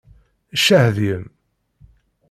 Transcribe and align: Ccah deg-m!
Ccah 0.59 0.87
deg-m! 0.95 1.25